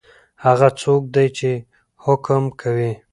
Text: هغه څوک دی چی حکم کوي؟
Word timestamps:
هغه 0.45 0.67
څوک 0.81 1.03
دی 1.15 1.27
چی 1.37 1.51
حکم 2.03 2.43
کوي؟ 2.61 2.91